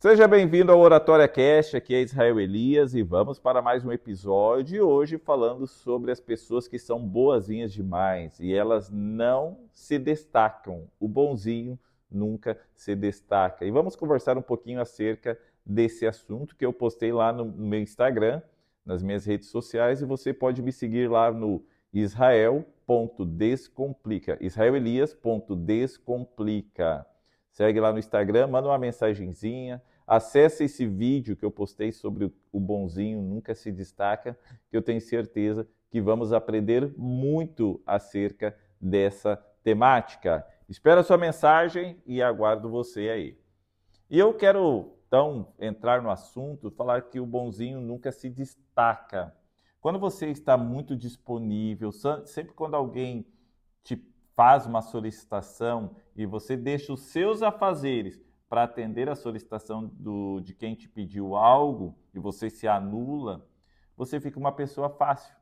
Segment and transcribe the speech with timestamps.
[0.00, 4.86] Seja bem-vindo ao Oratória Cast, aqui é Israel Elias e vamos para mais um episódio
[4.86, 10.88] hoje falando sobre as pessoas que são boazinhas demais e elas não se destacam.
[11.00, 11.76] O bonzinho
[12.08, 13.64] nunca se destaca.
[13.64, 18.40] E vamos conversar um pouquinho acerca desse assunto que eu postei lá no meu Instagram,
[18.86, 21.60] nas minhas redes sociais e você pode me seguir lá no
[21.92, 27.04] israel.descomplica, israelelias.descomplica.
[27.50, 32.60] Segue lá no Instagram, manda uma mensagenzinha, acesse esse vídeo que eu postei sobre o
[32.60, 34.38] bonzinho nunca se destaca,
[34.70, 40.46] que eu tenho certeza que vamos aprender muito acerca dessa temática.
[40.68, 43.38] Espero a sua mensagem e aguardo você aí.
[44.10, 49.34] E eu quero então entrar no assunto, falar que o bonzinho nunca se destaca.
[49.80, 53.26] Quando você está muito disponível, sempre quando alguém
[53.82, 53.96] te
[54.38, 60.54] faz uma solicitação e você deixa os seus afazeres para atender a solicitação do, de
[60.54, 63.44] quem te pediu algo e você se anula,
[63.96, 65.34] você fica uma pessoa fácil.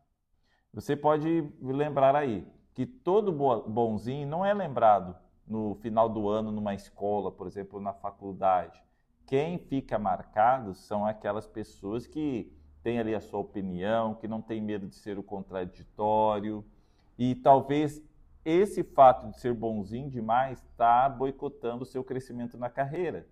[0.73, 3.31] Você pode lembrar aí que todo
[3.69, 5.15] bonzinho não é lembrado
[5.47, 8.83] no final do ano numa escola, por exemplo, na faculdade.
[9.27, 12.51] Quem fica marcado são aquelas pessoas que
[12.83, 16.65] têm ali a sua opinião, que não tem medo de ser o contraditório
[17.19, 18.03] e talvez
[18.47, 23.27] esse fato de ser bonzinho demais está boicotando o seu crescimento na carreira.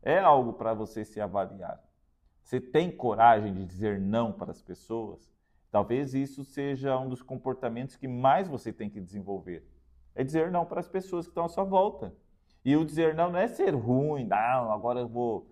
[0.00, 1.82] É algo para você se avaliar.
[2.44, 5.28] Você tem coragem de dizer não para as pessoas?
[5.68, 9.66] Talvez isso seja um dos comportamentos que mais você tem que desenvolver.
[10.14, 12.14] É dizer não para as pessoas que estão à sua volta.
[12.64, 15.50] E o dizer não não é ser ruim, não, agora eu vou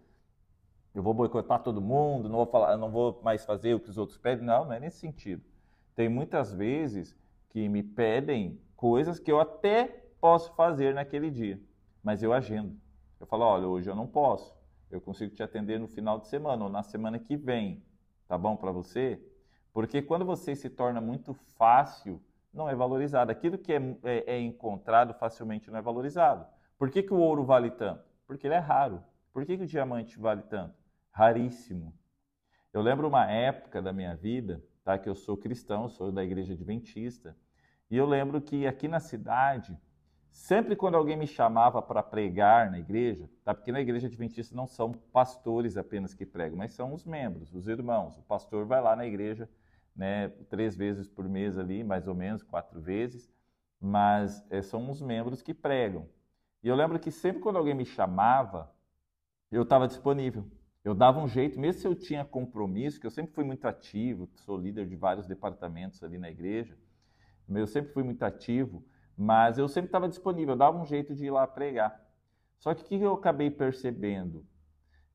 [0.94, 3.98] eu vou boicotar todo mundo, não vou falar, não vou mais fazer o que os
[3.98, 4.46] outros pedem.
[4.46, 5.42] Não, não é nesse sentido.
[5.96, 7.16] Tem muitas vezes
[7.50, 9.84] que me pedem coisas que eu até
[10.20, 11.60] posso fazer naquele dia,
[12.02, 12.76] mas eu agendo.
[13.20, 14.54] Eu falo, olha, hoje eu não posso.
[14.90, 17.84] Eu consigo te atender no final de semana ou na semana que vem.
[18.28, 19.20] Tá bom para você?
[19.72, 23.32] Porque quando você se torna muito fácil, não é valorizado.
[23.32, 26.46] Aquilo que é, é, é encontrado facilmente não é valorizado.
[26.78, 28.04] Por que, que o ouro vale tanto?
[28.26, 29.02] Porque ele é raro.
[29.32, 30.74] Por que, que o diamante vale tanto?
[31.10, 31.92] Raríssimo.
[32.72, 36.54] Eu lembro uma época da minha vida, tá, que eu sou cristão, sou da igreja
[36.54, 37.36] adventista,
[37.90, 39.78] e eu lembro que aqui na cidade,
[40.30, 43.54] sempre quando alguém me chamava para pregar na igreja, tá?
[43.54, 47.68] porque na igreja adventista não são pastores apenas que pregam, mas são os membros, os
[47.68, 48.18] irmãos.
[48.18, 49.48] O pastor vai lá na igreja
[49.94, 53.30] né, três vezes por mês ali, mais ou menos, quatro vezes,
[53.80, 56.08] mas é, são os membros que pregam.
[56.62, 58.72] E eu lembro que sempre quando alguém me chamava,
[59.50, 60.44] eu estava disponível.
[60.82, 64.28] Eu dava um jeito, mesmo se eu tinha compromisso, que eu sempre fui muito ativo,
[64.34, 66.76] sou líder de vários departamentos ali na igreja,
[67.48, 68.84] eu sempre fui muito ativo,
[69.16, 72.00] mas eu sempre estava disponível, dava um jeito de ir lá pregar.
[72.58, 74.44] Só que o que eu acabei percebendo?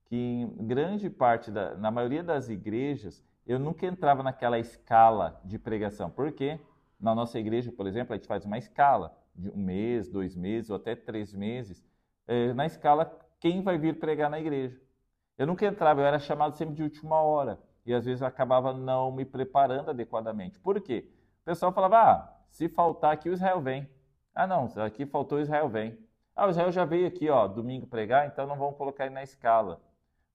[0.06, 5.58] Que em grande parte, da, na maioria das igrejas, eu nunca entrava naquela escala de
[5.58, 6.10] pregação.
[6.10, 6.60] Por quê?
[7.00, 10.70] Na nossa igreja, por exemplo, a gente faz uma escala de um mês, dois meses
[10.70, 11.84] ou até três meses.
[12.28, 14.80] É, na escala, quem vai vir pregar na igreja?
[15.38, 17.60] Eu nunca entrava, eu era chamado sempre de última hora.
[17.86, 20.60] E às vezes acabava não me preparando adequadamente.
[20.60, 21.10] Por quê?
[21.50, 23.90] Pessoal falava, ah, se faltar aqui, o Israel vem.
[24.36, 25.98] Ah, não, aqui faltou o Israel vem.
[26.36, 29.24] Ah, o Israel já veio aqui, ó, domingo pregar, então não vamos colocar ele na
[29.24, 29.82] escala,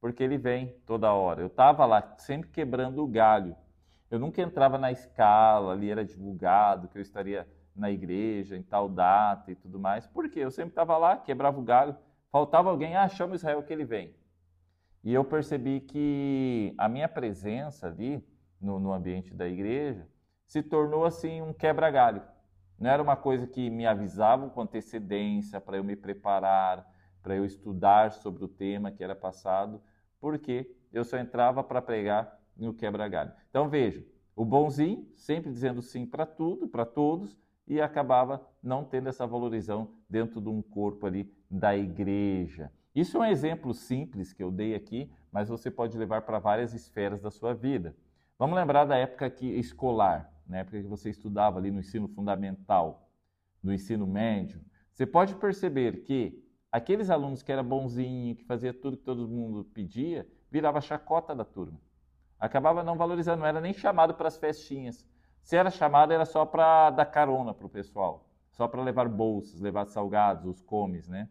[0.01, 1.41] porque ele vem toda hora.
[1.41, 3.55] Eu estava lá sempre quebrando o galho.
[4.11, 8.89] Eu nunca entrava na escala, ali era divulgado que eu estaria na igreja em tal
[8.89, 10.09] data e tudo mais.
[10.09, 10.41] Por quê?
[10.41, 11.97] Eu sempre estava lá, quebrava o galho,
[12.33, 14.17] faltava alguém, ah, chama o Israel que ele vem.
[15.05, 18.21] E eu percebi que a minha presença ali
[18.61, 20.13] no, no ambiente da igreja
[20.47, 22.23] se tornou assim um quebra-galho.
[22.79, 26.87] Não era uma coisa que me avisavam com antecedência para eu me preparar,
[27.23, 29.81] para eu estudar sobre o tema que era passado,
[30.21, 33.33] porque eu só entrava para pregar no quebra-galho.
[33.49, 34.05] Então veja,
[34.37, 39.95] o bonzinho sempre dizendo sim para tudo, para todos, e acabava não tendo essa valorização
[40.09, 42.71] dentro de um corpo ali da igreja.
[42.95, 46.75] Isso é um exemplo simples que eu dei aqui, mas você pode levar para várias
[46.75, 47.97] esferas da sua vida.
[48.39, 53.09] Vamos lembrar da época que, escolar na época que você estudava ali no ensino fundamental,
[53.63, 54.61] no ensino médio,
[54.93, 59.65] você pode perceber que aqueles alunos que era bonzinho, que fazia tudo que todo mundo
[59.65, 61.81] pedia, virava chacota da turma.
[62.39, 65.07] Acabava não valorizando, não era nem chamado para as festinhas.
[65.43, 69.61] Se era chamado, era só para dar carona para o pessoal, só para levar bolsas,
[69.61, 71.29] levar salgados, os comes, né?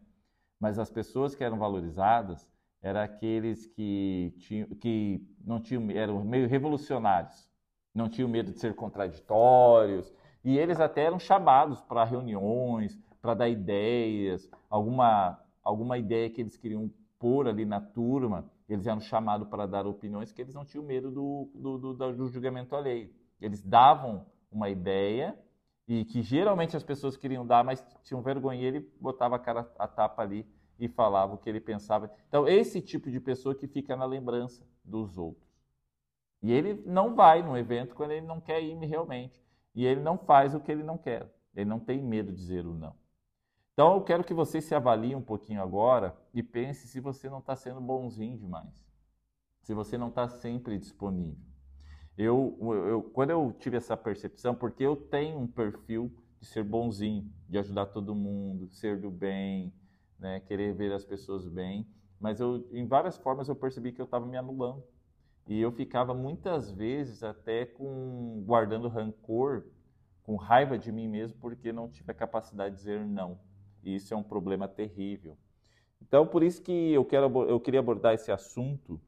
[0.58, 2.48] Mas as pessoas que eram valorizadas
[2.82, 7.53] eram aqueles que, tinham, que não tinham, eram meio revolucionários
[7.94, 10.12] não tinham medo de ser contraditórios,
[10.42, 16.56] e eles até eram chamados para reuniões, para dar ideias, alguma, alguma ideia que eles
[16.56, 20.84] queriam expor ali na turma, eles eram chamados para dar opiniões, que eles não tinham
[20.84, 23.10] medo do, do, do, do julgamento alheio.
[23.40, 25.38] Eles davam uma ideia
[25.86, 29.70] e que geralmente as pessoas queriam dar, mas tinham vergonha e ele botava a cara
[29.78, 30.46] a tapa ali
[30.78, 32.10] e falava o que ele pensava.
[32.28, 35.53] Então, esse tipo de pessoa que fica na lembrança dos outros.
[36.44, 39.42] E ele não vai no evento quando ele não quer ir realmente.
[39.74, 41.34] E ele não faz o que ele não quer.
[41.56, 42.94] Ele não tem medo de dizer o não.
[43.72, 47.38] Então, eu quero que você se avalie um pouquinho agora e pense se você não
[47.38, 48.86] está sendo bonzinho demais.
[49.62, 51.42] Se você não está sempre disponível.
[52.14, 57.26] Eu, eu, quando eu tive essa percepção, porque eu tenho um perfil de ser bonzinho,
[57.48, 59.72] de ajudar todo mundo, ser do bem,
[60.18, 61.88] né, querer ver as pessoas bem,
[62.20, 64.84] mas eu, em várias formas eu percebi que eu estava me anulando.
[65.46, 69.64] E eu ficava muitas vezes até com guardando rancor,
[70.22, 73.38] com raiva de mim mesmo, porque não tive a capacidade de dizer não.
[73.82, 75.36] E isso é um problema terrível.
[76.00, 79.00] Então, por isso que eu, quero, eu queria abordar esse assunto,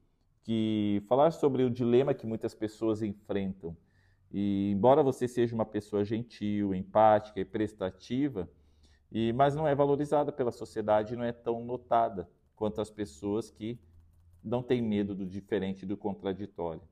[0.42, 3.76] que falar sobre o dilema que muitas pessoas enfrentam.
[4.30, 8.48] E embora você seja uma pessoa gentil, empática e prestativa,
[9.10, 13.78] e, mas não é valorizada pela sociedade, não é tão notada quanto as pessoas que
[14.46, 16.82] não têm medo do diferente e do contraditório.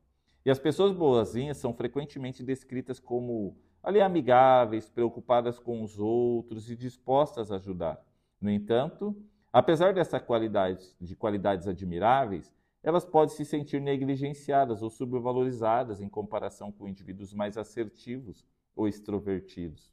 [0.45, 6.77] E as pessoas boazinhas são frequentemente descritas como ali amigáveis, preocupadas com os outros e
[6.77, 8.03] dispostas a ajudar.
[8.41, 9.17] No entanto,
[9.53, 12.53] apesar dessa qualidade de qualidades admiráveis,
[12.83, 18.45] elas podem se sentir negligenciadas ou subvalorizadas em comparação com indivíduos mais assertivos
[18.77, 19.91] ou extrovertidos.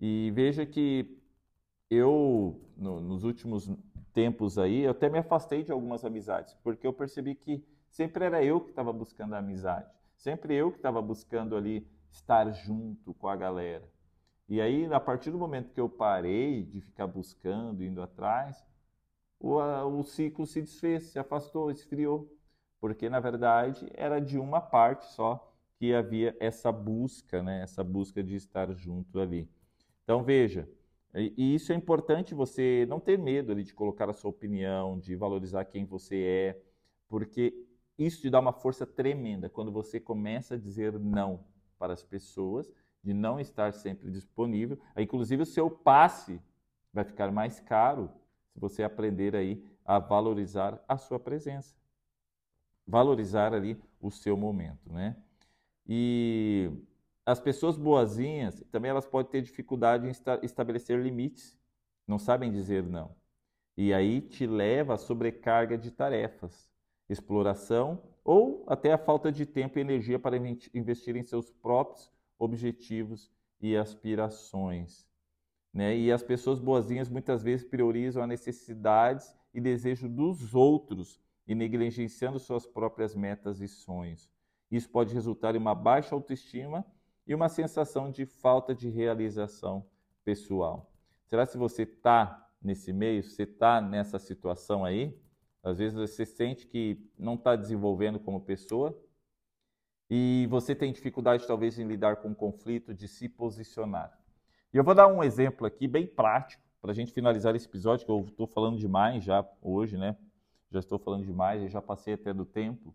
[0.00, 1.17] E veja que
[1.90, 3.70] eu, no, nos últimos
[4.12, 8.42] tempos aí, eu até me afastei de algumas amizades, porque eu percebi que sempre era
[8.42, 13.28] eu que estava buscando a amizade, sempre eu que estava buscando ali estar junto com
[13.28, 13.88] a galera.
[14.48, 18.64] E aí, a partir do momento que eu parei de ficar buscando, indo atrás,
[19.38, 22.34] o, a, o ciclo se desfez, se afastou, esfriou,
[22.80, 27.62] porque na verdade era de uma parte só que havia essa busca, né?
[27.62, 29.48] essa busca de estar junto ali.
[30.02, 30.68] Então veja,
[31.20, 35.16] e isso é importante você não ter medo ali, de colocar a sua opinião, de
[35.16, 36.62] valorizar quem você é,
[37.08, 37.66] porque
[37.98, 41.44] isso te dá uma força tremenda quando você começa a dizer não
[41.78, 42.70] para as pessoas,
[43.02, 44.78] de não estar sempre disponível.
[44.96, 46.40] Inclusive o seu passe
[46.92, 48.10] vai ficar mais caro
[48.52, 51.74] se você aprender aí a valorizar a sua presença.
[52.86, 55.16] Valorizar ali o seu momento, né?
[55.86, 56.70] E
[57.28, 61.54] as pessoas boazinhas, também elas podem ter dificuldade em estabelecer limites,
[62.06, 63.14] não sabem dizer não.
[63.76, 66.70] E aí te leva a sobrecarga de tarefas,
[67.06, 73.30] exploração ou até a falta de tempo e energia para investir em seus próprios objetivos
[73.60, 75.06] e aspirações.
[75.70, 75.98] Né?
[75.98, 82.38] E as pessoas boazinhas muitas vezes priorizam as necessidades e desejos dos outros e negligenciando
[82.38, 84.30] suas próprias metas e sonhos.
[84.70, 86.86] Isso pode resultar em uma baixa autoestima
[87.28, 89.84] e uma sensação de falta de realização
[90.24, 90.90] pessoal.
[91.26, 95.14] Será se você está nesse meio, você está nessa situação aí?
[95.62, 98.98] Às vezes você sente que não está desenvolvendo como pessoa
[100.08, 104.18] e você tem dificuldade talvez em lidar com o conflito, de se posicionar.
[104.72, 108.06] E eu vou dar um exemplo aqui bem prático para a gente finalizar esse episódio,
[108.06, 110.16] que eu estou falando demais já hoje, né?
[110.70, 112.94] Já estou falando demais, já passei até do tempo.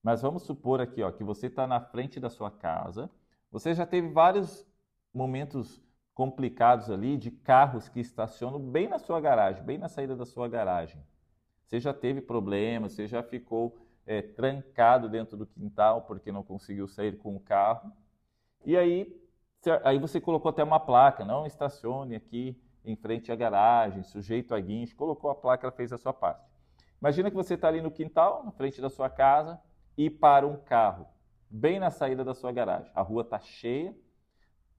[0.00, 3.10] Mas vamos supor aqui ó, que você está na frente da sua casa
[3.52, 4.66] você já teve vários
[5.12, 5.78] momentos
[6.14, 10.48] complicados ali de carros que estacionam bem na sua garagem, bem na saída da sua
[10.48, 11.04] garagem.
[11.66, 16.88] Você já teve problemas, você já ficou é, trancado dentro do quintal porque não conseguiu
[16.88, 17.92] sair com o carro.
[18.64, 19.14] E aí,
[19.84, 24.60] aí você colocou até uma placa, não estacione aqui em frente à garagem, sujeito a
[24.60, 26.42] guincho, colocou a placa, ela fez a sua parte.
[27.00, 29.60] Imagina que você está ali no quintal, na frente da sua casa,
[29.96, 31.06] e para um carro
[31.52, 32.90] bem na saída da sua garagem.
[32.94, 33.94] A rua está cheia,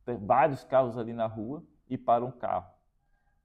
[0.04, 2.74] tem vários carros ali na rua e para um carro.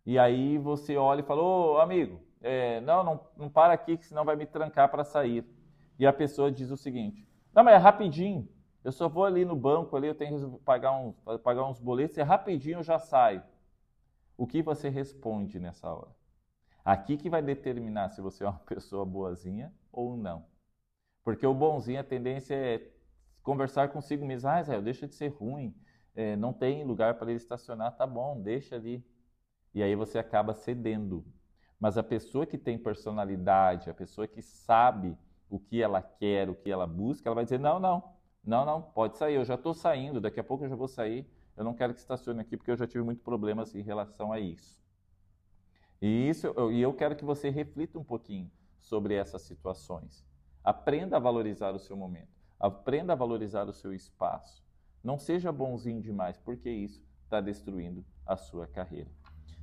[0.07, 4.07] E aí você olha e fala, ô amigo, é, não, não, não para aqui que
[4.07, 5.45] senão vai me trancar para sair.
[5.99, 8.49] E a pessoa diz o seguinte, não, mas é rapidinho,
[8.83, 12.17] eu só vou ali no banco, ali eu tenho que pagar uns, pagar uns boletos,
[12.17, 13.43] é rapidinho eu já saio.
[14.37, 16.17] O que você responde nessa hora?
[16.85, 20.47] Aqui que vai determinar se você é uma pessoa boazinha ou não.
[21.23, 22.98] Porque o bonzinho, a tendência é
[23.49, 24.51] conversar consigo mesmo.
[24.51, 25.75] Ah, Israel, deixa de ser ruim.
[26.15, 29.03] É, não tem lugar para ele estacionar, tá bom, deixa ali.
[29.73, 31.25] E aí você acaba cedendo.
[31.81, 35.17] Mas a pessoa que tem personalidade, a pessoa que sabe
[35.49, 38.13] o que ela quer, o que ela busca, ela vai dizer: não, não,
[38.45, 41.27] não, não, pode sair, eu já estou saindo, daqui a pouco eu já vou sair,
[41.57, 44.39] eu não quero que estacione aqui porque eu já tive muitos problemas em relação a
[44.39, 44.79] isso.
[46.03, 50.27] E isso, e eu quero que você reflita um pouquinho sobre essas situações.
[50.63, 52.38] Aprenda a valorizar o seu momento.
[52.59, 54.65] Aprenda a valorizar o seu espaço.
[55.03, 59.11] Não seja bonzinho demais, porque isso está destruindo a sua carreira.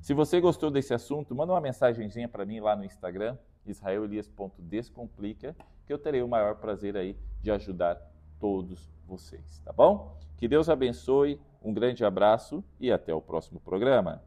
[0.00, 3.36] Se você gostou desse assunto, manda uma mensagenzinha para mim lá no Instagram,
[3.66, 8.00] israelias.descomplica, que eu terei o maior prazer aí de ajudar
[8.38, 10.16] todos vocês, tá bom?
[10.36, 14.22] Que Deus abençoe, um grande abraço e até o próximo programa.